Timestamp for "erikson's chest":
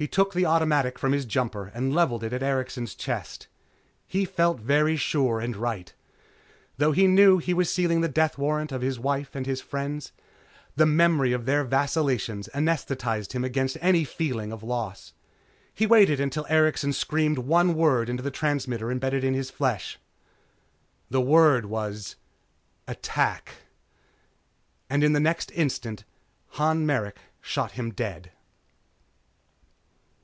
2.42-3.48